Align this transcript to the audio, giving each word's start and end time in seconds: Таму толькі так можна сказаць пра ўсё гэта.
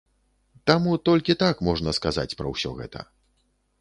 Таму 0.69 0.95
толькі 1.09 1.35
так 1.43 1.61
можна 1.67 1.93
сказаць 1.99 2.37
пра 2.41 2.47
ўсё 2.55 2.71
гэта. 2.81 2.99